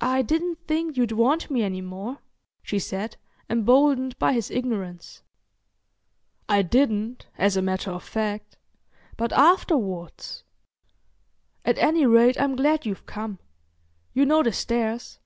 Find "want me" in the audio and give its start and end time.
1.10-1.64